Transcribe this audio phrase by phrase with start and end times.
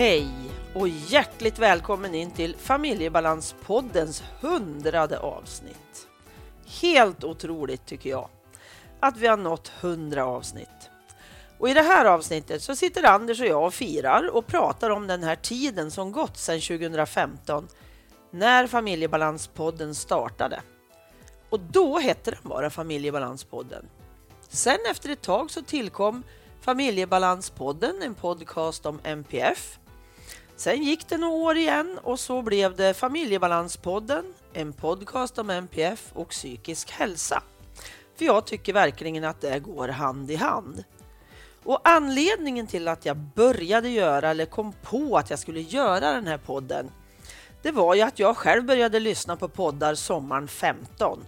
[0.00, 0.28] Hej
[0.74, 6.08] och hjärtligt välkommen in till Familjebalanspoddens hundrade avsnitt.
[6.82, 8.28] Helt otroligt tycker jag
[9.00, 10.90] att vi har nått hundra avsnitt.
[11.58, 15.06] Och i det här avsnittet så sitter Anders och jag och firar och pratar om
[15.06, 17.68] den här tiden som gått sedan 2015
[18.30, 20.62] när Familjebalanspodden startade.
[21.50, 23.86] Och då hette den bara Familjebalanspodden.
[24.48, 26.22] Sen efter ett tag så tillkom
[26.60, 29.79] Familjebalanspodden, en podcast om MPF.
[30.60, 36.10] Sen gick det några år igen och så blev det Familjebalanspodden, en podcast om MPF
[36.14, 37.42] och psykisk hälsa.
[38.16, 40.84] För jag tycker verkligen att det går hand i hand.
[41.64, 46.26] Och anledningen till att jag började göra eller kom på att jag skulle göra den
[46.26, 46.90] här podden,
[47.62, 51.26] det var ju att jag själv började lyssna på poddar sommaren 15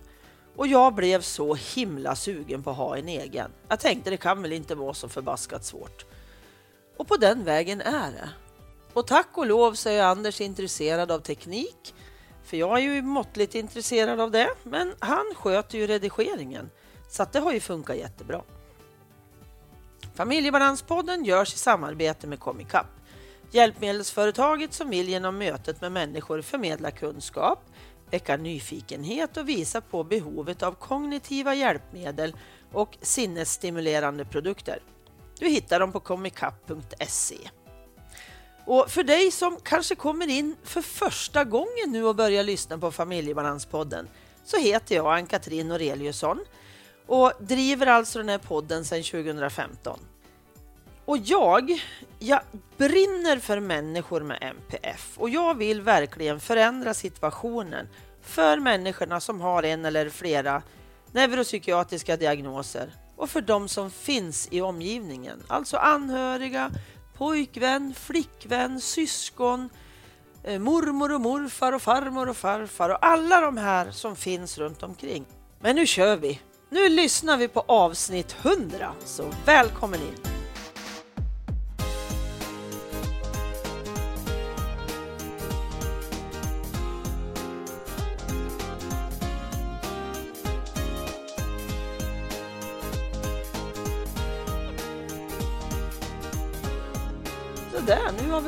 [0.57, 3.51] och jag blev så himla sugen på att ha en egen.
[3.69, 6.05] Jag tänkte det kan väl inte vara så förbaskat svårt.
[6.97, 8.29] Och på den vägen är det.
[8.93, 11.95] Och tack och lov så är Anders intresserad av teknik.
[12.45, 14.49] För jag är ju måttligt intresserad av det.
[14.63, 16.71] Men han sköter ju redigeringen.
[17.09, 18.43] Så att det har ju funkat jättebra.
[20.15, 22.87] Familjebalanspodden görs i samarbete med Comicap.
[23.51, 27.59] Hjälpmedelsföretaget som vill genom mötet med människor förmedla kunskap,
[28.11, 32.37] väcka nyfikenhet och visa på behovet av kognitiva hjälpmedel
[32.73, 34.83] och sinnesstimulerande produkter.
[35.39, 37.39] Du hittar dem på comicap.se.
[38.67, 42.91] Och för dig som kanske kommer in för första gången nu och börjar lyssna på
[42.91, 44.09] Familjebalanspodden
[44.45, 46.45] så heter jag Ann-Katrin Noreliusson
[47.07, 49.99] och driver alltså den här podden sedan 2015.
[51.05, 51.83] Och jag,
[52.19, 52.41] jag
[52.77, 57.89] brinner för människor med MPF och jag vill verkligen förändra situationen
[58.23, 60.63] för människorna som har en eller flera
[61.13, 66.71] neuropsykiatriska diagnoser och för de som finns i omgivningen, alltså anhöriga,
[67.23, 69.71] pojkvän, flickvän, syskon,
[70.45, 74.83] eh, mormor och morfar och farmor och farfar och alla de här som finns runt
[74.83, 75.25] omkring.
[75.61, 76.41] Men nu kör vi!
[76.71, 80.32] Nu lyssnar vi på avsnitt 100, så välkommen in!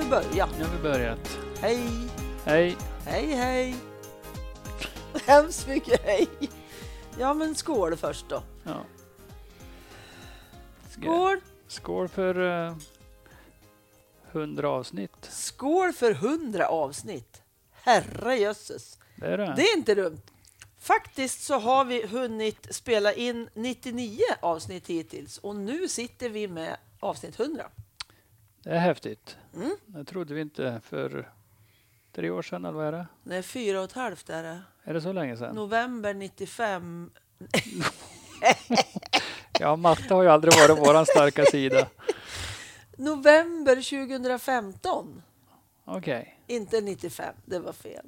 [0.05, 0.59] Vi börjat.
[0.59, 1.39] Nu har vi börjat.
[1.61, 1.89] Hej,
[2.45, 2.77] Hej!
[3.07, 3.77] hej, hej!
[5.27, 6.29] Hemskt mycket hej!
[7.19, 8.43] Ja, men skål först då.
[8.65, 8.85] Ja.
[10.91, 11.41] Skål!
[11.69, 12.75] Skål för
[14.33, 15.29] 100 avsnitt.
[15.31, 17.43] Skål för 100 avsnitt!
[17.73, 18.99] Herrejösses!
[19.17, 19.55] Det är det.
[19.57, 20.23] Det är inte dumt.
[20.79, 26.77] Faktiskt så har vi hunnit spela in 99 avsnitt hittills och nu sitter vi med
[27.01, 27.65] avsnitt 100.
[28.65, 29.37] Det är häftigt.
[29.55, 29.77] Mm.
[29.87, 31.33] Det trodde vi inte för
[32.13, 33.37] tre år sedan, eller vad är det?
[33.37, 34.63] Är fyra och ett halvt är det.
[34.85, 35.55] Är det så länge sedan?
[35.55, 37.11] November 95.
[39.61, 41.89] Ja, matte har ju aldrig varit vår starka sida.
[42.97, 43.75] November
[44.09, 45.23] 2015.
[45.85, 48.07] Okej, Inte 95, det var fel.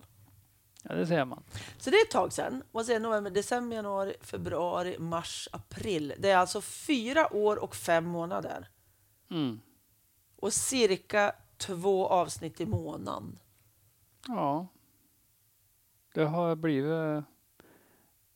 [0.82, 1.42] ja, det ser man.
[1.78, 2.62] Så det är ett tag sedan.
[2.72, 6.14] Och sen november, december, januari, februari, mars, april.
[6.18, 8.68] Det är alltså fyra år och fem månader.
[9.30, 9.60] Mm.
[10.36, 13.38] Och cirka två avsnitt i månaden.
[14.28, 14.66] Ja.
[16.14, 17.24] Det har blivit...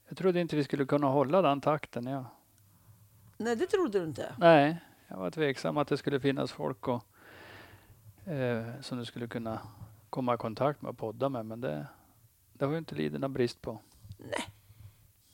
[0.08, 2.06] Jag trodde inte vi skulle kunna hålla den takten.
[2.06, 2.24] Ja.
[3.36, 4.34] Nej, det trodde du inte.
[4.38, 4.76] Nej,
[5.08, 7.04] jag var tveksam att det skulle finnas folk och,
[8.28, 9.60] eh, som du skulle kunna
[10.10, 11.46] komma i kontakt med och podda med.
[11.46, 11.86] Men det,
[12.52, 13.78] det har ju inte lidit någon brist på.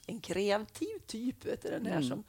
[0.07, 2.09] En kreativ typ, vet du, den här Mm.
[2.09, 2.25] som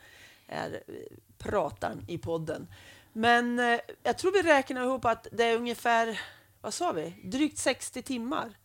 [0.47, 2.67] är eh, prataren i podden.
[3.13, 6.21] Men eh, jag tror vi räknar ihop att det är ungefär,
[6.61, 8.57] vad sa vi, drygt 60 timmar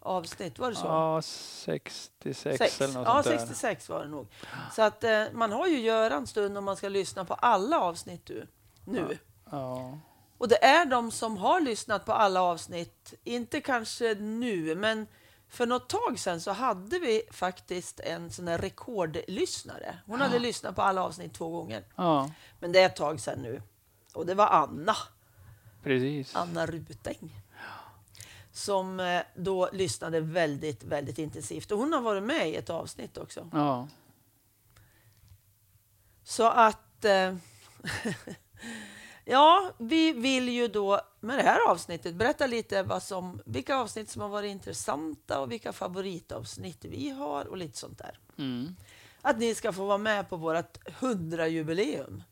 [0.00, 0.86] avsnitt, var det så?
[0.86, 2.80] Ja, 66 Sex.
[2.80, 3.38] eller något Ja, sånt där.
[3.38, 4.26] 66 var det nog.
[4.72, 7.80] Så att eh, man har ju göra en stund om man ska lyssna på alla
[7.80, 8.46] avsnitt du,
[8.84, 9.18] nu.
[9.50, 9.98] Ja.
[10.38, 15.06] Och det är de som har lyssnat på alla avsnitt, inte kanske nu, men
[15.48, 19.98] för något tag sedan så hade vi faktiskt en sån här rekordlyssnare.
[20.06, 21.84] Hon hade lyssnat på alla avsnitt två gånger.
[21.96, 22.30] ja,
[22.60, 23.62] Men det är ett tag sedan nu.
[24.12, 24.96] Och det var Anna,
[25.82, 26.36] precis.
[26.36, 27.40] Anna Rutäng.
[28.52, 31.70] Som eh, då lyssnade väldigt, väldigt intensivt.
[31.70, 33.48] Och hon har varit med i ett avsnitt också.
[33.52, 33.88] Ja.
[36.24, 37.04] Så att...
[39.24, 44.10] Ja, vi vill ju då med det här avsnittet berätta lite vad som, vilka avsnitt
[44.10, 48.18] som har varit intressanta och vilka favoritavsnitt vi har och lite sånt där.
[48.38, 48.76] Mm.
[49.22, 52.22] Att ni ska få vara med på vårt 100-jubileum.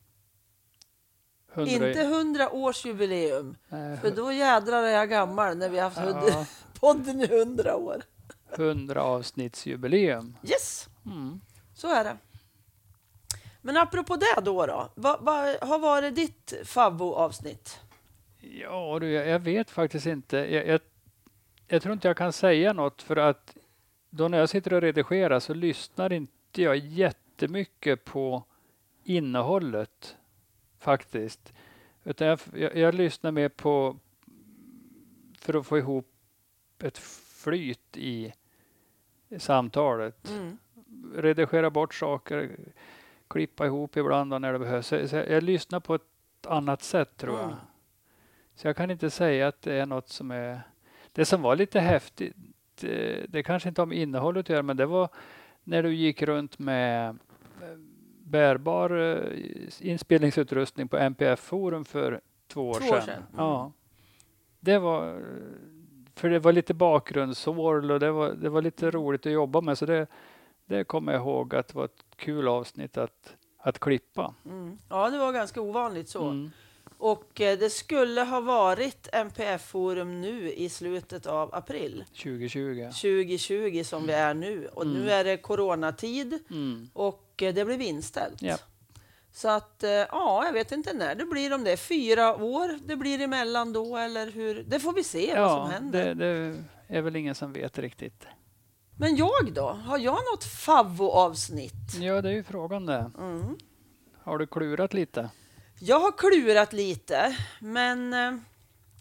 [1.53, 5.89] 100, Inte 100 års jubileum, nej, för då jädrar är jag gammal när vi har
[5.89, 6.45] haft ja,
[6.79, 8.01] podden i 100 år.
[8.51, 10.37] 100 avsnittsjubileum.
[10.43, 11.41] Yes, Mm.
[11.75, 12.17] så är det.
[13.65, 17.79] Men apropå det då, då vad, vad har varit ditt favvo-avsnitt?
[18.39, 20.37] Ja, du, jag, jag vet faktiskt inte.
[20.37, 20.79] Jag, jag,
[21.67, 23.57] jag tror inte jag kan säga något för att
[24.09, 28.43] då när jag sitter och redigerar så lyssnar inte jag jättemycket på
[29.03, 30.17] innehållet
[30.79, 31.53] faktiskt.
[32.03, 33.97] Utan jag, jag, jag lyssnar mer på
[35.39, 36.09] för att få ihop
[36.79, 36.97] ett
[37.43, 38.33] flyt i
[39.37, 40.29] samtalet.
[40.29, 40.57] Mm.
[41.15, 42.57] Redigera bort saker,
[43.33, 44.87] klippa ihop ibland då när det behövs.
[44.87, 46.01] Så, så jag lyssnar på ett
[46.47, 47.45] annat sätt tror jag.
[47.45, 47.55] Mm.
[48.55, 50.61] Så jag kan inte säga att det är något som är...
[51.11, 52.35] Det som var lite häftigt,
[52.81, 55.09] det, det kanske inte har med innehållet att göra, men det var
[55.63, 57.77] när du gick runt med eh,
[58.23, 63.01] bärbar eh, inspelningsutrustning på NPF-forum för två år Två år sedan.
[63.01, 63.45] sedan, mm.
[63.45, 63.71] Ja.
[64.59, 65.21] Det var...
[66.15, 69.77] För det var lite bakgrundssorl och det var, det var lite roligt att jobba med,
[69.77, 70.07] så det,
[70.65, 74.33] det kommer jag ihåg att det var ett kul avsnitt att, att klippa.
[74.45, 74.77] Mm.
[74.89, 76.23] Ja, det var ganska ovanligt så.
[76.23, 76.51] Mm.
[76.97, 82.83] Och eh, det skulle ha varit NPF-forum nu i slutet av april 2020.
[82.91, 84.67] 2020 som vi är nu.
[84.67, 85.09] Och nu Mm.
[85.19, 86.89] är det coronatid Mm.
[86.93, 88.41] och eh, det blev inställt.
[88.41, 88.57] Ja.
[89.31, 92.79] Så att, eh, ja, jag vet inte när det blir, om det är fyra år
[92.85, 94.63] det blir emellan då eller hur.
[94.67, 96.15] Det får vi se vad som Ja, händer.
[96.15, 96.55] det,
[96.87, 98.27] det är väl ingen som vet riktigt.
[98.97, 99.67] Men jag då?
[99.67, 101.95] Har jag något favvo-avsnitt?
[102.01, 103.11] Ja, det är ju frågan det.
[103.17, 103.57] Mm.
[104.23, 105.29] Har du klurat lite?
[105.79, 108.33] Jag har klurat lite, men eh,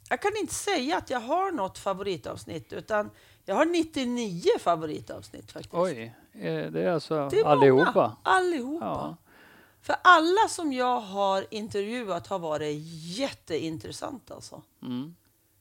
[0.09, 3.11] jag kan inte säga att jag har något favoritavsnitt, utan
[3.45, 5.75] jag har 99 favoritavsnitt faktiskt.
[5.75, 7.93] Oj, eh, det är alltså Det är allihopa?
[7.95, 8.17] Många.
[8.23, 8.85] Allihopa.
[8.87, 9.17] Ja.
[9.83, 12.77] För alla som jag har intervjuat har varit
[13.19, 14.63] jätteintressant alltså.
[14.83, 15.15] Mm.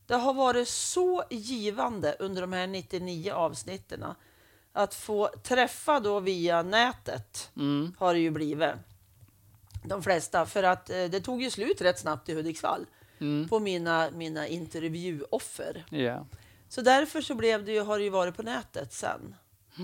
[0.08, 4.06] Det har varit så givande under de här 99 avsnitten
[4.74, 7.96] att få träffa då via nätet Mm.
[8.00, 8.70] har det ju blivit.
[9.86, 12.86] De flesta, för att eh, det tog ju slut rätt snabbt i Hudiksvall
[13.20, 13.48] Mm.
[13.50, 15.86] på mina, mina intervjuoffer.
[15.90, 16.26] Ja.
[16.70, 19.36] Så därför så blev det ju, har det ju varit på nätet sen.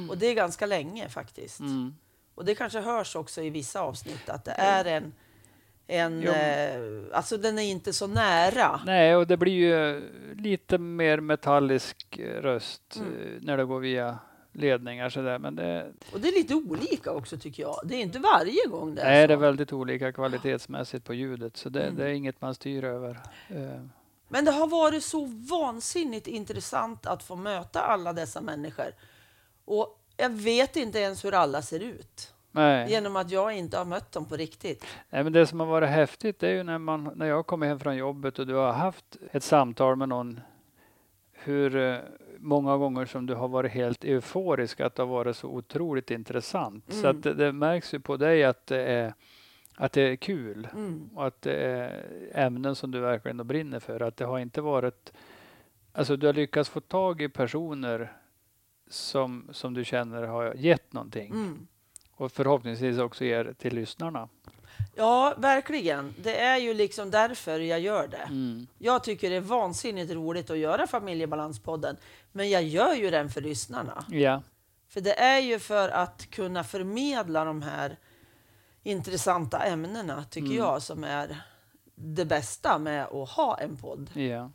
[0.09, 1.59] Och det är ganska länge faktiskt.
[1.59, 1.95] Mm.
[2.35, 5.13] Och det kanske hörs också i vissa avsnitt att det är en,
[5.87, 6.31] en Jo.
[6.31, 8.81] eh, alltså den är inte så nära.
[8.85, 10.01] Nej, och det blir ju
[10.37, 13.13] lite mer metallisk röst Mm.
[13.13, 14.19] eh, när det går via
[14.51, 15.39] ledningar sådär.
[15.39, 17.79] Men det, Och det är lite olika också tycker jag.
[17.83, 19.27] Det är inte varje gång det är nej, så.
[19.27, 21.57] det är väldigt olika kvalitetsmässigt på ljudet.
[21.57, 21.95] Så det, Mm.
[21.95, 23.19] det är inget man styr över.
[23.49, 23.81] Eh,
[24.29, 28.91] Men det har varit så vansinnigt intressant att få möta alla dessa människor.
[29.65, 32.33] Och jag vet inte ens hur alla ser ut.
[32.57, 32.89] Nej.
[32.91, 34.85] Genom att jag inte har mött dem på riktigt.
[35.09, 37.79] Nej, men det som har varit häftigt är ju när, man, när jag kommer hem
[37.79, 40.39] från jobbet och du har haft ett samtal med någon.
[41.33, 41.97] Hur eh,
[42.39, 46.93] många gånger som du har varit helt euforisk att det har varit så otroligt intressant.
[46.93, 47.17] Så Mm.
[47.17, 49.13] att det, det märks ju på dig att det är,
[49.75, 51.09] att det är kul Mm.
[51.15, 52.03] och att det är
[52.33, 53.99] ämnen som du verkligen brinner för.
[54.01, 55.13] Att det har inte varit...
[55.93, 58.11] Alltså du har lyckats få tag i personer
[58.89, 61.67] som, som du känner har gett någonting Mm.
[62.17, 64.29] Och förhoppningsvis också ger till lyssnarna.
[64.95, 66.13] Ja, verkligen.
[66.23, 68.17] Det är ju liksom därför jag gör det.
[68.17, 68.67] Mm.
[68.77, 71.97] Jag tycker det är vansinnigt roligt att göra Familjebalanspodden.
[72.31, 74.05] Men jag gör ju den för lyssnarna.
[74.09, 74.41] Ja.
[74.89, 77.97] För det är ju för att kunna förmedla de här
[78.83, 80.57] intressanta ämnena, tycker Mm.
[80.57, 81.41] jag, som är
[81.95, 84.09] det bästa med att ha en podd.
[84.13, 84.51] Ja.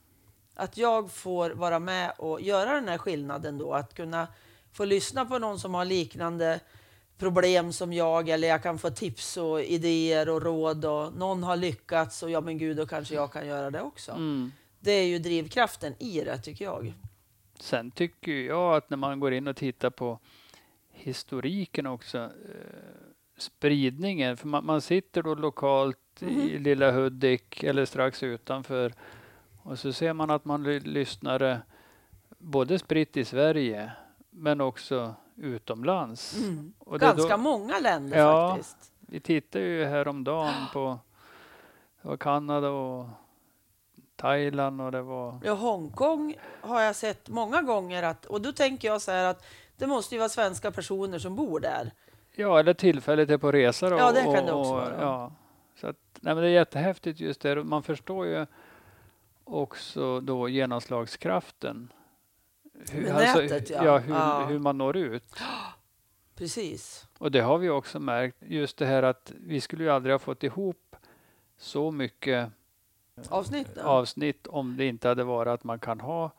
[0.54, 4.28] Att jag får vara med och göra den här skillnaden då, att kunna
[4.72, 6.60] få lyssna på någon som har liknande
[7.22, 11.56] problem som jag, eller jag kan få tips och idéer och råd och någon har
[11.56, 14.12] lyckats och ja men gud, då kanske jag kan göra det också.
[14.12, 14.52] Mm.
[14.80, 16.92] Det är ju drivkraften i det, tycker jag.
[17.60, 20.18] Sen tycker jag att när man går in och tittar på
[20.90, 22.30] historiken också, eh,
[23.38, 28.92] spridningen, för man, man sitter då lokalt i lilla Hudik eller strax utanför
[29.62, 31.62] och så ser man att man ly- lyssnare
[32.38, 33.92] både spritt i Sverige
[34.32, 36.36] men också utomlands.
[36.92, 38.48] Är Ganska då, många länder Ja.
[38.50, 38.92] faktiskt.
[39.00, 40.98] vi tittade ju häromdagen på
[42.02, 43.06] det var Kanada och
[44.16, 48.88] Thailand och det var Ja, Hongkong har jag sett många gånger att, och då tänker
[48.88, 49.44] jag så här att
[49.76, 51.92] det måste ju vara svenska personer som bor där.
[52.34, 53.96] Ja, eller tillfället är på resa då.
[53.96, 55.00] Ja, det kan det också och, vara.
[55.00, 55.32] Ja.
[55.80, 57.64] Så att, nej, men det är jättehäftigt just det.
[57.64, 58.46] Man förstår ju
[59.44, 61.92] också då genomslagskraften.
[62.72, 63.84] Med nätet, ja.
[63.84, 63.98] ja.
[63.98, 64.44] hur, Ja.
[64.46, 65.24] hur man når ut.
[66.34, 67.06] Precis.
[67.18, 68.36] Och det har vi också märkt.
[68.40, 70.96] Just det här att vi skulle ju aldrig ha fått ihop
[71.58, 72.50] så mycket
[73.28, 73.68] Avsnitt?
[73.76, 73.82] ja.
[73.82, 76.30] avsnitt om det inte hade varit att man kan ha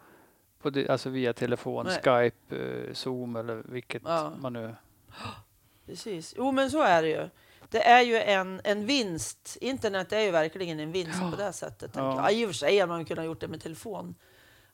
[0.62, 1.96] på det, alltså via telefon, Nej.
[1.96, 4.32] Skype, eh, Zoom eller vilket Ja.
[4.40, 4.76] man nu...
[5.86, 6.34] Precis.
[6.38, 7.30] Jo, men så är det ju.
[7.70, 9.58] Det är ju en, en vinst.
[9.62, 11.32] Internet är ju verkligen en vinst Ja.
[11.32, 11.92] på det sättet.
[11.96, 14.16] Ja, I och för sig hade man kunnat gjort det med telefon.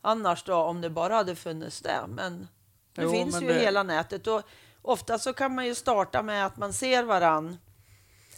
[0.02, 2.00] Annars då, om det bara hade funnits det.
[2.08, 2.48] Men
[2.94, 4.28] det Jo, finns men ju det- hela nätet.
[4.28, 4.42] Och
[4.82, 7.58] ofta så kan man ju starta med att man ser varann.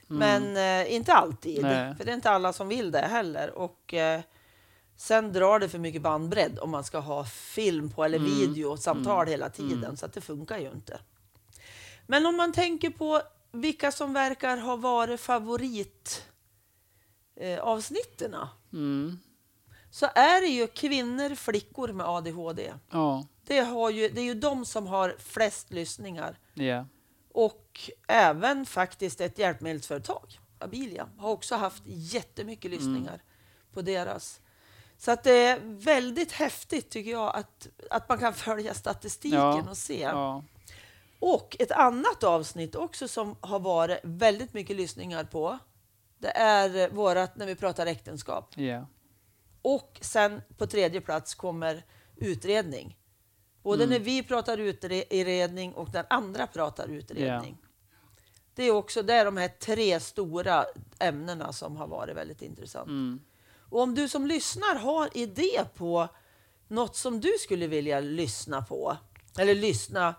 [0.07, 1.59] Men eh, inte alltid.
[1.59, 1.71] Mm.
[1.71, 1.95] Nej.
[1.95, 3.49] För det är inte alla som vill det heller.
[3.51, 4.21] Och eh,
[4.95, 8.29] sen drar det för mycket bandbredd om man ska ha film på eller Mm.
[8.29, 9.97] videosamtal hela tiden.
[9.97, 10.99] Så att det funkar ju inte.
[12.07, 16.25] Men om man tänker på vilka som verkar ha varit favorit
[17.35, 17.59] eh,
[18.73, 19.19] Mm.
[19.91, 22.73] Så är det ju kvinnor, flickor med ADHD.
[22.89, 26.39] Ja, Det, har ju, det är ju de som har flest lyssningar.
[26.53, 26.85] ja.
[27.33, 33.21] Och även faktiskt ett hjälpmedelsföretag, Abilia, har också haft jättemycket lyssningar
[33.73, 34.39] på deras.
[34.97, 39.63] Så att det är väldigt häftigt tycker jag att, att man kan följa statistiken Ja,
[39.69, 39.99] och se.
[40.01, 40.43] ja.
[41.19, 45.59] Och ett annat avsnitt också som har varit väldigt mycket lyssningar på.
[46.19, 48.57] Det är vårat när vi pratar äktenskap.
[48.57, 48.85] ja.
[49.61, 51.83] Och sen på tredje plats kommer
[52.17, 52.97] utredning.
[53.63, 53.93] Både Mm.
[53.93, 57.57] när vi pratar utredning och när andra pratar utredning.
[58.55, 60.65] Det är också det är de här tre stora
[60.99, 62.87] ämnena som har varit väldigt intressant.
[62.87, 63.19] Mm.
[63.69, 66.07] Och om du som lyssnar har idé på
[66.67, 68.97] något som du skulle vilja lyssna på,
[69.39, 70.15] eller lyssna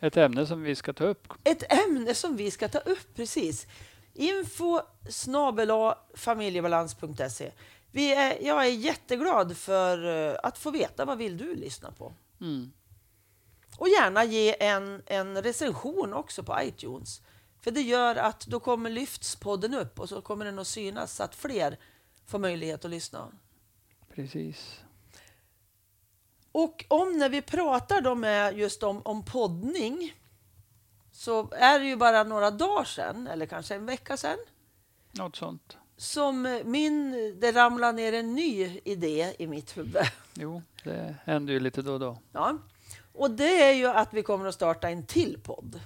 [0.00, 1.28] Ett ämne som vi ska ta upp.
[1.44, 3.66] ett ämne som vi ska ta upp precis.
[4.14, 7.52] Info snabel-a familjebalans.se.
[7.92, 12.12] Vi är, jag är jätteglad för eh, att få veta vad vill du lyssna på.
[12.40, 12.72] Mm.
[13.78, 17.22] Och gärna ge en, en recension också på iTunes.
[17.60, 21.22] För det gör att då kommer Lyftspodden upp och så kommer den att synas så
[21.22, 21.78] att fler
[22.26, 23.28] får möjlighet att lyssna.
[24.14, 24.80] Precis.
[26.52, 30.14] Och om när vi pratar då med just om, om poddning
[31.12, 34.38] så är det ju bara några dagar sedan, eller kanske en vecka sedan,
[35.12, 35.76] Något sånt.
[36.02, 39.96] Som min, det ramlade ner en ny idé i mitt huvud.
[40.34, 42.18] Jo, det händer ju lite då och då.
[42.32, 42.58] Ja.
[43.12, 45.80] Och det är ju att vi kommer att starta en till podd.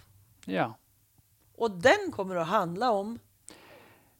[0.45, 0.75] Ja.
[1.57, 3.19] Och den kommer att handla om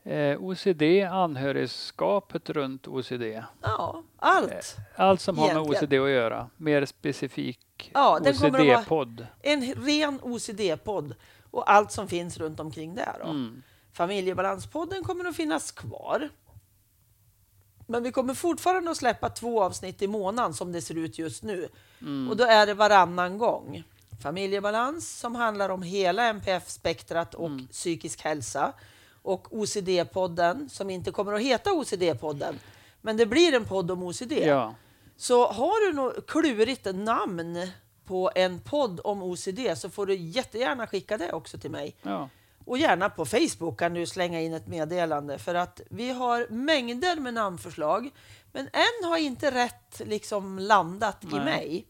[0.07, 3.23] Eh, OCD, anhörigskapet runt OCD.
[3.63, 4.77] ja, allt.
[4.97, 5.59] Allt som har med.
[5.59, 6.51] OCD att göra.
[6.57, 9.27] Mer specifik Ja, OCD-podd.
[9.43, 11.15] En ren OCD-podd
[11.51, 13.17] och allt som finns runt omkring där.
[13.25, 13.31] Då.
[13.31, 13.63] Mm.
[13.97, 16.29] Familjebalanspodden kommer att finnas kvar.
[17.87, 21.43] Men vi kommer fortfarande att släppa två avsnitt i månaden som det ser ut just
[21.43, 21.69] nu.
[22.01, 22.29] Mm.
[22.31, 23.83] Och då är det varannan gång.
[24.23, 27.67] Familjebalans som handlar om hela NPF-spektrat och Mm.
[27.69, 28.73] psykisk hälsa.
[29.23, 32.55] Och OCD-podden som inte kommer att heta OCD-podden.
[33.01, 34.33] Men det blir en podd om OCD.
[34.33, 34.75] Ja.
[35.17, 37.69] Så har du något klurigt namn
[38.05, 41.97] på en podd om OCD så får du jättegärna skicka det också till mig.
[42.03, 42.29] ja.
[42.67, 47.17] Och gärna på Facebook kan du slänga in ett meddelande för att vi har mängder
[47.17, 48.11] med namnförslag.
[48.53, 51.45] Men än har inte rätt liksom landat i Nej.
[51.45, 51.87] mig.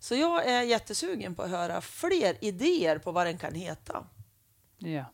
[0.00, 4.06] Så jag är jättesugen på att höra fler idéer på vad den kan heta.
[4.78, 5.04] ja.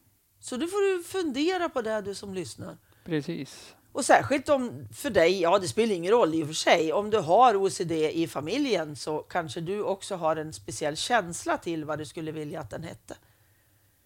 [0.40, 2.76] Så du får du fundera på det du som lyssnar.
[3.04, 3.75] Precis.
[3.92, 7.11] Och särskilt om för dig, ja det spelar ingen roll i och för sig, om
[7.11, 11.99] du har OCD i familjen så kanske du också har en speciell känsla till vad
[11.99, 13.16] du skulle vilja att den hette.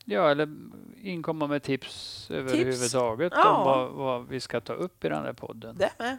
[0.05, 0.49] Ja, eller
[1.03, 3.57] inkomma med tips överhuvudtaget Ja.
[3.57, 5.77] om vad, vad vi ska ta upp i den här podden.
[5.79, 6.19] Det med.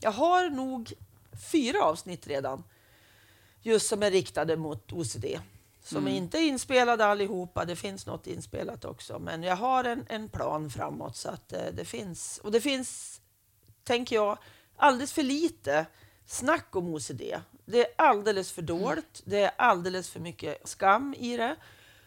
[0.00, 0.92] Jag har nog
[1.52, 2.64] fyra avsnitt redan
[3.62, 5.24] just som är riktade mot OCD.
[5.82, 9.18] Som är inte inspelade allihopa, det finns något inspelat också.
[9.18, 12.38] Men jag har en, en plan framåt så att eh, det finns.
[12.38, 13.20] Och det finns,
[13.84, 14.38] tänker jag,
[14.76, 15.86] alldeles för lite
[16.26, 17.22] snack om OCD.
[17.64, 21.56] Det är alldeles för dåligt, det är alldeles för mycket skam i det.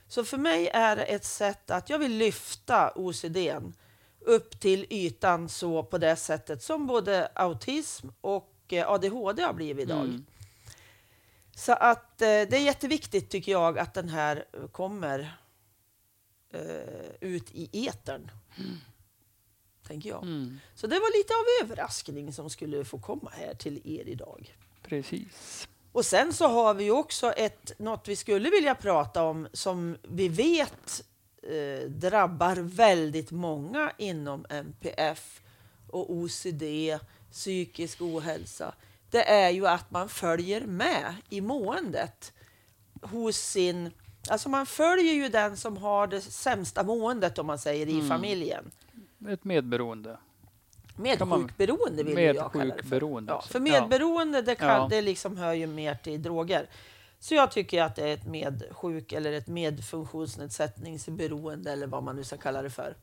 [0.10, 3.74] Så för mig är det ett sätt att jag vill lyfta OCDn
[4.20, 9.84] upp till ytan så på det sättet som både autism och eh, ADHD har blivit
[9.84, 10.06] idag.
[10.06, 10.26] Mm.
[11.56, 15.38] Så att eh, det är jätteviktigt tycker jag att den här eh, kommer
[16.54, 18.32] eh, ut i etern.
[19.88, 20.24] Tänker jag.
[20.24, 20.60] Mm.
[20.76, 24.56] Så det var lite av överraskning som skulle få komma här till er idag.
[24.84, 25.69] Precis.
[25.92, 30.30] Och sen så har vi också ett, något vi skulle vilja prata om som vi
[30.30, 31.04] vet
[31.44, 35.42] eh, drabbar väldigt många inom MPF
[35.88, 36.64] och OCD,
[37.32, 38.74] psykisk ohälsa.
[39.10, 42.34] Det är ju att man följer med i måendet
[43.02, 43.92] hos sin...
[44.30, 48.72] Alltså man följer ju den som har det sämsta måendet om man säger i familjen.
[49.30, 50.18] Ett medberoende.
[51.00, 53.24] Medsjukberoende vill jag kalla det för.
[53.28, 54.88] Ja, för medberoende, det, kan, ja.
[54.90, 56.70] det liksom hör ju mer till droger.
[57.20, 62.24] Så jag tycker att det är ett medsjuk eller ett medfunktionsnedsättningsberoende eller vad man nu
[62.24, 62.96] ska kalla det för.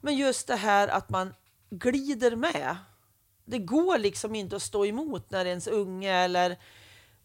[0.00, 1.34] Men just det här att man
[1.70, 2.76] glider med.
[3.44, 6.56] Det går liksom inte att stå emot när ens unge eller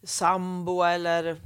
[0.02, 1.40] sambo eller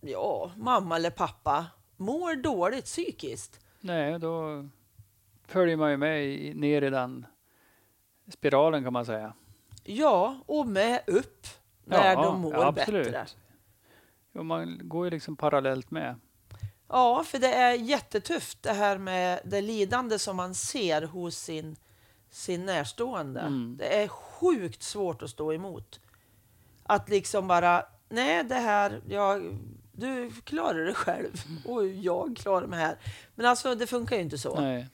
[0.00, 3.60] ja, mamma eller pappa mår dåligt psykiskt.
[3.80, 4.64] Nej, då
[5.46, 7.26] följer man ju med ner i den
[8.28, 9.32] spiralen kan man säga.
[9.84, 11.46] Ja, och med upp
[11.84, 13.04] när ja, de mår ja, absolut.
[13.04, 13.26] bättre.
[14.32, 16.20] Jo, man går ju liksom parallellt med.
[16.88, 21.76] Ja, för det är jättetufft det här med det lidande som man ser hos sin,
[22.30, 23.40] sin närstående.
[23.40, 23.76] Mm.
[23.78, 26.00] Det är sjukt svårt att stå emot.
[26.82, 29.58] Att liksom bara, nej det här, jag,
[29.92, 32.96] du klarar det själv och jag klarar mig här.
[33.34, 34.60] Men alltså det funkar ju inte så.
[34.60, 34.88] Nej.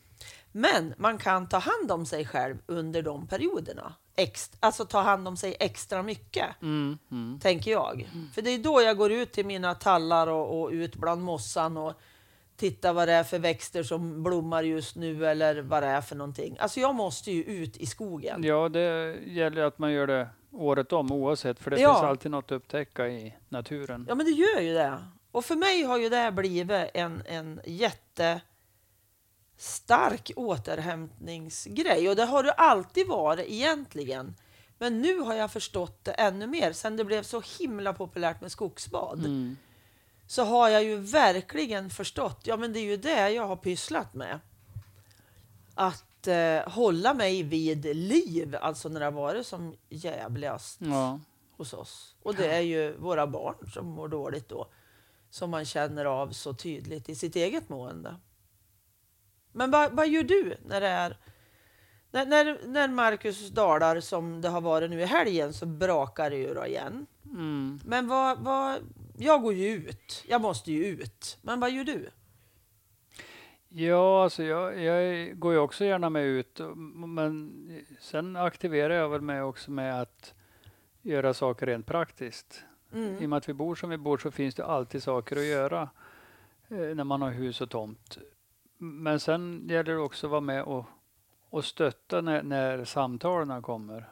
[0.52, 3.94] Men man kan ta hand om sig själv under de perioderna.
[4.16, 7.40] Ext alltså ta hand om sig extra mycket, mm, mm.
[7.40, 8.08] tänker jag.
[8.12, 8.30] Mm.
[8.34, 11.76] För det är då jag går ut till mina tallar och, och ut bland mossan
[11.76, 11.92] och
[12.56, 16.16] tittar vad det är för växter som blommar just nu eller vad det är för
[16.16, 16.56] någonting.
[16.60, 18.44] Alltså jag måste ju ut i skogen.
[18.44, 21.94] Ja, det gäller att man gör det året om oavsett, för det ja.
[21.94, 24.06] finns alltid något att upptäcka i naturen.
[24.08, 24.98] Ja, men det gör ju det.
[25.32, 28.40] Och för mig har ju det blivit en, en jätte
[29.60, 34.34] stark återhämtningsgrej och det har det alltid varit egentligen.
[34.78, 38.52] Men nu har jag förstått det ännu mer sen det blev så himla populärt med
[38.52, 39.18] skogsbad.
[39.18, 39.56] Mm.
[40.26, 44.14] Så har jag ju verkligen förstått, ja men det är ju det jag har pysslat
[44.14, 44.40] med.
[45.74, 51.20] Att eh, hålla mig vid liv, alltså när det har varit som jävligast ja.
[51.56, 52.14] hos oss.
[52.22, 54.66] Och det är ju våra barn som mår dåligt då.
[55.30, 58.16] Som man känner av så tydligt i sitt eget mående.
[59.52, 61.16] Men vad, vad gör du när det är
[62.10, 66.36] när, när, när Marcus dalar som det har varit nu i helgen så brakar det
[66.36, 67.06] ju då igen.
[67.24, 67.80] Mm.
[67.84, 68.78] Men vad, vad,
[69.18, 70.24] jag går ju ut.
[70.28, 71.38] Jag måste ju ut.
[71.42, 72.10] Men vad gör du?
[73.68, 76.60] Ja, alltså jag, jag går ju också gärna med ut.
[76.94, 77.52] Men
[78.00, 80.34] sen aktiverar jag väl mig också med att
[81.02, 82.64] göra saker rent praktiskt.
[82.92, 83.22] Mm.
[83.22, 85.46] I och med att vi bor som vi bor så finns det alltid saker att
[85.46, 85.88] göra
[86.68, 88.18] eh, när man har hus och tomt.
[88.82, 90.84] Men sen gäller det också att vara med och,
[91.50, 94.08] och stötta när, när samtalen kommer.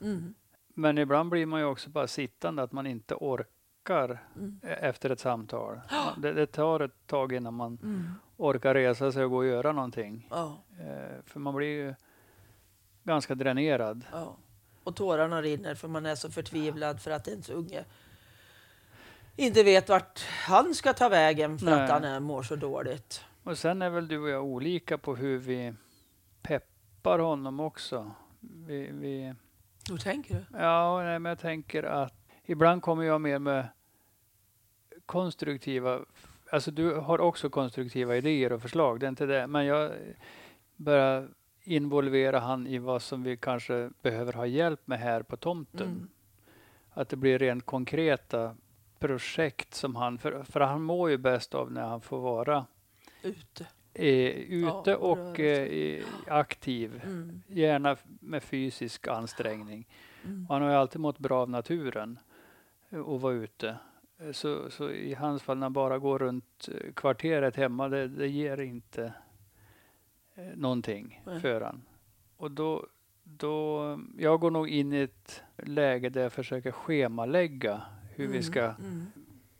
[0.00, 0.34] Mm.
[0.74, 4.60] Men ibland blir man ju också bara sittande, att man inte orkar mm.
[4.62, 5.80] E-, efter ett samtal.
[6.16, 8.12] Det, det, tar ett tag innan man mm.
[8.36, 10.28] orkar resa sig och gå och göra någonting.
[10.30, 10.54] Oh.
[10.80, 11.94] Eh, för man blir ju
[13.02, 14.04] ganska dränerad.
[14.12, 14.32] Oh.
[14.84, 17.84] Och tårarna rinner för man är så förtvivlad för att ens unge
[19.36, 21.74] inte vet vart han ska ta vägen för Nej.
[21.74, 23.24] att han är, mår så dåligt.
[23.50, 25.72] Och sen är väl du och jag olika på hur vi
[26.42, 28.10] peppar honom också.
[28.40, 29.34] Vi, vi...
[29.90, 30.58] Hur tänker du?
[30.58, 33.68] Ja, nej, men jag tänker att ibland kommer jag mer med
[35.06, 36.00] konstruktiva,
[36.50, 39.92] alltså du har också konstruktiva idéer och förslag, det är inte det, men jag
[40.76, 41.28] börjar
[41.62, 45.88] involvera han i vad som vi kanske behöver ha hjälp med här på tomten.
[45.88, 46.08] Mm.
[46.90, 48.56] Att det blir rent konkreta
[48.98, 52.66] projekt som han, för, för han mår ju bäst av när han får vara
[53.22, 53.66] Ute.
[53.94, 57.02] Är ute ja, och är aktiv.
[57.04, 57.42] Mm.
[57.46, 59.88] Gärna med fysisk ansträngning.
[60.24, 60.46] Mm.
[60.48, 62.18] han har ju alltid mått bra av naturen
[62.90, 63.76] och vara ute.
[64.32, 68.60] Så, så i hans fall när han bara går runt kvarteret hemma, det, det ger
[68.60, 69.12] inte
[70.34, 71.40] eh, någonting Nej.
[71.40, 71.82] för han.
[72.36, 72.86] Och då,
[73.22, 77.82] då, jag går nog in i ett läge där jag försöker schemalägga
[78.14, 78.36] hur mm.
[78.36, 79.06] vi ska mm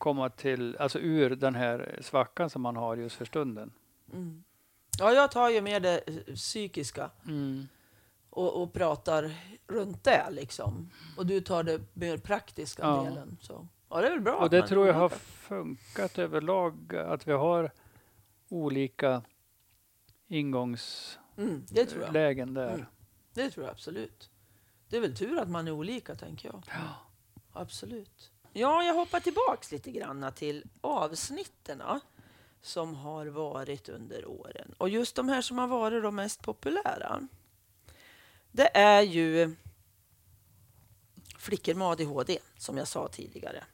[0.01, 3.73] komma till, alltså ur den här svackan som man har just för stunden.
[4.13, 4.45] Mm.
[4.99, 6.01] Ja, jag tar ju mer det
[6.35, 7.69] psykiska mm.
[8.31, 9.35] och, och pratar
[9.67, 10.91] runt det liksom.
[11.17, 13.05] Och du tar det mer praktiska ja.
[13.05, 13.39] delen.
[13.41, 13.67] Så.
[13.89, 14.37] Ja, det är väl bra.
[14.37, 17.71] Och det tror jag har funkat överlag, att vi har
[18.49, 19.23] olika
[20.29, 22.75] ingångslägen mm, där.
[22.75, 22.87] Mm.
[23.35, 24.31] Det tror jag absolut.
[24.89, 26.63] Det är väl tur att man är olika, tänker jag.
[26.69, 26.95] Ja.
[27.53, 28.31] Absolut.
[28.53, 31.83] Ja, jag hoppar tillbaks lite grann till avsnitten
[32.63, 34.75] som har varit under åren.
[34.79, 37.29] Och just de här som har varit de mest populära.
[38.53, 39.55] Det är ju
[41.39, 43.65] flickor med ADHD som jag sa tidigare.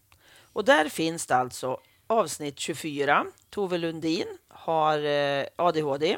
[0.52, 3.26] Och där finns det alltså avsnitt 24.
[3.50, 6.16] Tove Lundin har eh, ADHD.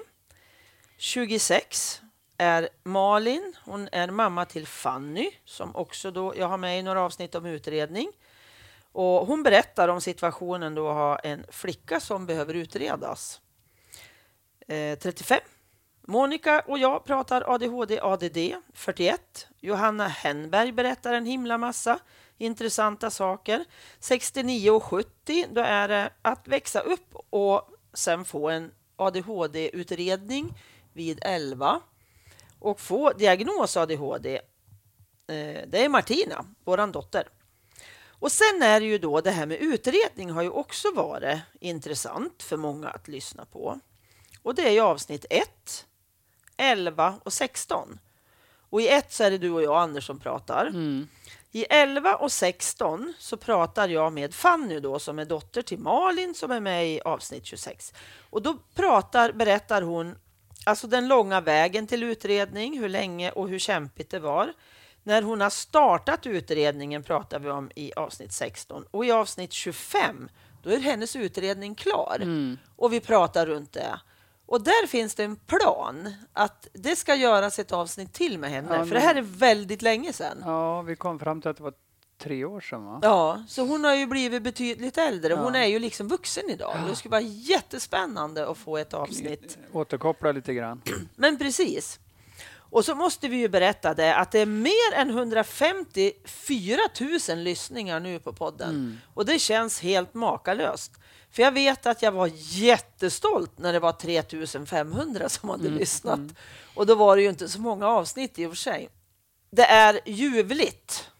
[0.96, 2.02] 26
[2.36, 3.54] är Malin.
[3.64, 7.46] Hon är mamma till Fanny som också då jag har med i några avsnitt om
[7.46, 8.12] utredning.
[8.98, 13.40] Och hon berättar om situationen då att ha en flicka som behöver utredas.
[14.68, 15.38] Eh, 35
[16.06, 18.38] Monica och jag pratar ADHD ADD
[18.74, 19.48] 41.
[19.60, 21.98] Johanna Henberg berättar en himla massa
[22.38, 23.64] intressanta saker.
[24.00, 30.54] 69 och 70, då är det att växa upp och sen få en ADHD-utredning
[30.92, 31.80] vid 11
[32.58, 34.34] och få diagnos ADHD.
[34.34, 34.42] Eh,
[35.66, 37.28] det är Martina, vår dotter.
[38.20, 42.42] Och sen är det ju då det här med utredning har ju också varit intressant
[42.42, 43.80] för många att lyssna på.
[44.42, 45.86] Och det är ju avsnitt 1,
[46.56, 47.98] 11 och 16.
[48.70, 50.66] Och i ett så är det du och jag, Anders, som pratar.
[50.66, 51.08] Mm.
[51.52, 56.34] I 11 och 16 så pratar jag med Fanny då, som är dotter till Malin
[56.34, 57.94] som är med i avsnitt 26.
[58.30, 60.16] Och då pratar, berättar hon
[60.64, 64.52] alltså den långa vägen till utredning, hur länge och hur kämpigt det var.
[65.08, 70.28] När hon har startat utredningen pratar vi om i avsnitt 16 och i avsnitt 25
[70.62, 72.58] då är hennes utredning klar Mm.
[72.76, 74.00] och vi pratar runt det.
[74.46, 78.76] Och där finns det en plan att det ska göras ett avsnitt till med henne,
[78.76, 80.42] Ja, för det här är väldigt länge sedan.
[80.44, 81.74] Ja, vi kom fram till att det var
[82.22, 82.98] tre år sedan va?
[83.02, 85.34] Ja, så hon har ju blivit betydligt äldre.
[85.34, 85.60] Hon Ja.
[85.60, 86.76] är ju liksom vuxen idag.
[86.88, 89.58] Det skulle vara jättespännande att få ett avsnitt.
[89.72, 90.82] Återkoppla lite grann.
[91.16, 92.00] Men precis.
[92.70, 96.78] Och så måste vi ju berätta det att det är mer än 154
[97.28, 98.70] 000 lyssningar nu på podden.
[98.70, 98.98] Mm.
[99.14, 100.92] Och det känns helt makalöst.
[101.30, 106.20] För jag vet att jag var jättestolt när det var 3500 som hade lyssnat.
[106.74, 108.88] Och då var det ju inte så många avsnitt i och för sig.
[109.50, 111.10] Det är ljuvligt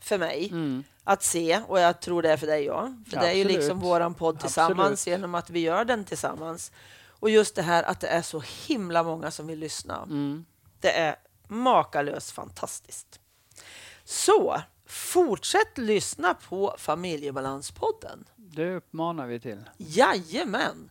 [0.00, 0.84] för mig Mm.
[1.04, 2.94] att se och jag tror det är för dig ja.
[3.10, 3.56] För det är ju Absolut.
[3.58, 5.06] liksom våran podd tillsammans Absolut.
[5.18, 6.72] genom att vi gör den tillsammans.
[7.20, 10.08] Och just det här att det är så himla många som vill lyssna.
[10.80, 11.16] Det är
[11.48, 13.20] makalöst fantastiskt.
[14.04, 18.24] Så fortsätt lyssna på Familjebalanspodden.
[18.36, 19.64] Det uppmanar vi till.
[19.76, 20.90] Jajamän!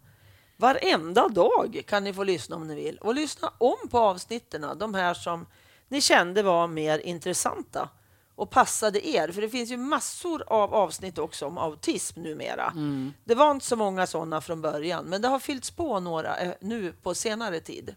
[0.58, 2.98] Varenda dag kan ni få lyssna om ni vill.
[2.98, 5.46] Och lyssna om på avsnitten, de här som
[5.88, 7.90] ni kände var mer intressanta
[8.36, 9.32] och passade er.
[9.32, 12.72] För det finns ju massor av avsnitt också om autism numera.
[12.76, 13.14] Mm.
[13.24, 16.54] Det var inte så många sådana från början, men det har fyllts på några eh,
[16.62, 17.96] nu på senare tid.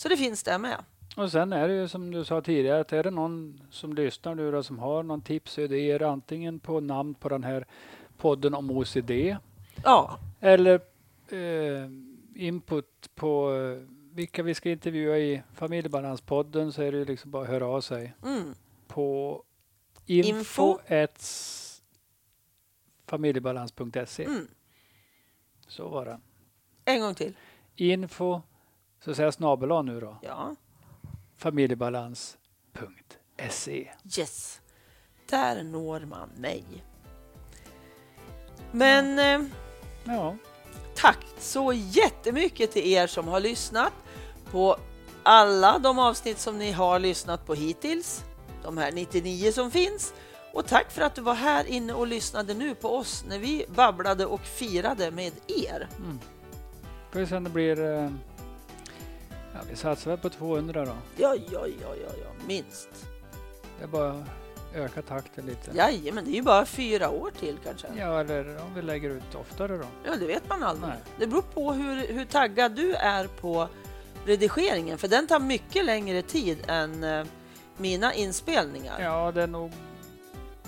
[0.00, 0.84] Så det finns det med.
[1.16, 4.34] Och sen är det ju som du sa tidigare att är det någon som lyssnar
[4.34, 7.66] nu då som har någon tips och idéer antingen på namn på den här
[8.16, 9.10] podden om OCD
[9.84, 10.80] Ja, eller
[11.28, 11.90] eh,
[12.34, 17.42] input på eh, vilka vi ska intervjua i familjebalanspodden så är det ju liksom bara
[17.42, 18.54] att höra av sig mm.
[18.86, 19.42] på
[20.06, 20.78] Info.
[20.88, 21.06] info
[23.06, 24.24] familjebalans.se.
[24.24, 24.48] Mm.
[25.68, 26.20] Så var det.
[26.84, 27.34] en gång till.
[27.76, 28.40] Info,
[29.04, 30.54] så säger jag snabel nu då, Ja,
[31.36, 33.90] familjebalans.se.
[34.18, 34.60] yes.
[35.30, 36.64] Där når man mig.
[38.72, 39.40] Men eh,
[40.04, 40.36] Ja,
[40.94, 43.92] tack så jättemycket till er som har lyssnat
[44.50, 44.76] på
[45.22, 48.24] alla de avsnitt som ni har lyssnat på hittills.
[48.62, 50.14] De här 99 som finns.
[50.52, 53.64] Och tack för att du var här inne och lyssnade nu på oss när vi
[53.74, 55.88] babblade och firade med er.
[57.12, 57.80] får vi se om det blir...
[57.94, 58.10] eh,
[59.54, 60.92] Ja, vi satsar väl på 200 då.
[61.16, 62.88] Ja, ja, ja, ja, ja, minst.
[63.78, 64.24] Det är bara att
[64.74, 65.70] öka takten lite.
[65.74, 67.86] Jajamän, det är ju bara fyra år till kanske.
[67.96, 69.84] Ja, eller om vi lägger ut oftare då.
[70.04, 70.88] Ja, det vet man aldrig.
[70.88, 70.98] Nej.
[71.18, 73.68] Det beror på hur, hur taggad du är på
[74.26, 77.24] redigeringen, för den tar mycket längre tid än eh,
[77.76, 79.00] mina inspelningar.
[79.00, 79.72] Ja, det är nog...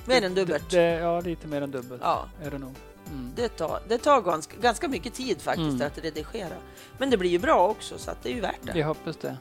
[0.04, 0.70] Mer än dubbelt.
[0.70, 2.74] Det, det, ja, lite mer än dubbelt Ja, är det nog.
[3.12, 3.32] Mm.
[3.36, 5.86] det tar, det tar ganska, ganska mycket tid faktiskt Mm.
[5.86, 6.54] att redigera.
[6.98, 8.72] Men det blir ju bra också, så att det är ju värt det.
[8.72, 9.36] Vi hoppas det.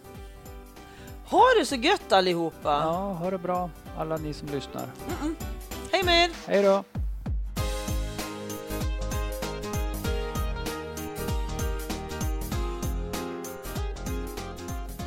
[1.25, 2.71] Ha det så gött allihopa!
[2.83, 4.81] Ja, ha det bra alla ni som lyssnar.
[5.09, 5.35] Mm-mm.
[5.91, 6.31] Hej med er!
[6.47, 6.83] Hej då!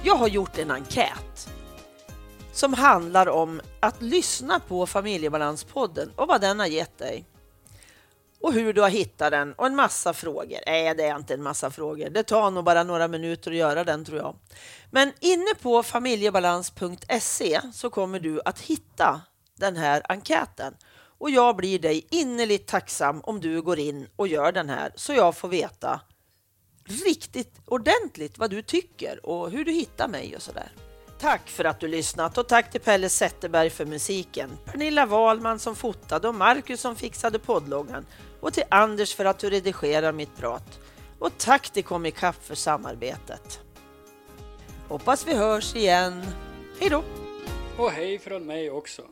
[0.02, 1.48] Jag har gjort en enkät
[2.52, 7.24] som handlar om att lyssna på Familjebalanspodden och vad den har gett dig.
[8.44, 10.58] Och hur du har hittat den och en massa frågor.
[10.66, 12.10] Nej, det är inte en massa frågor.
[12.10, 14.36] Det tar nog bara några minuter att göra den tror jag.
[14.90, 19.20] Men inne på familjebalans.se så kommer du att hitta
[19.58, 20.74] den här enkäten.
[21.18, 25.12] Och jag blir dig innerligt tacksam om du går in och gör den här så
[25.12, 26.00] jag får veta
[27.06, 30.72] riktigt ordentligt vad du tycker och hur du hittar mig och sådär.
[31.18, 35.76] Tack för att du lyssnat och tack till Pelle Zetterberg för musiken, Pernilla Wahlman som
[35.76, 38.06] fotade och Marcus som fixade poddloggan
[38.44, 40.80] och till Anders för att du redigerar mitt prat.
[41.18, 43.60] Och tack till Comicap för samarbetet.
[44.88, 46.24] Hoppas vi hörs igen.
[46.80, 47.02] Hej då!
[47.78, 49.02] Och hej från mig också.